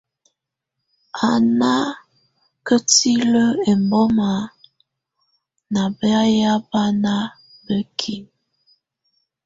Á 1.27 1.29
nà 1.59 1.71
ketilǝ́ 2.67 3.57
ɛmbɔma 3.69 4.29
nà 5.73 5.81
bayɛ̀á 5.97 6.53
banà 6.69 7.13
bǝ́kimǝ. 7.63 8.31